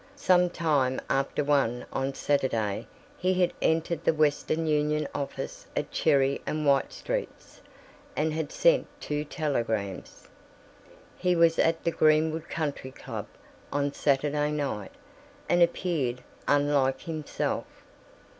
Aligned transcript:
Some 0.15 0.49
time 0.49 0.99
after 1.11 1.43
one 1.43 1.85
on 1.93 2.15
Saturday 2.15 2.87
he 3.19 3.39
had 3.39 3.53
entered 3.61 4.03
the 4.03 4.15
Western 4.15 4.65
Union 4.65 5.07
office 5.13 5.67
at 5.75 5.91
Cherry 5.91 6.41
and 6.47 6.65
White 6.65 6.91
Streets 6.91 7.61
and 8.15 8.33
had 8.33 8.51
sent 8.51 8.87
two 8.99 9.23
telegrams. 9.23 10.27
He 11.19 11.35
was 11.35 11.59
at 11.59 11.83
the 11.83 11.91
Greenwood 11.91 12.49
Country 12.49 12.89
Club 12.89 13.27
on 13.71 13.93
Saturday 13.93 14.49
night, 14.49 14.93
and 15.47 15.61
appeared 15.61 16.23
unlike 16.47 17.01
himself. 17.01 17.67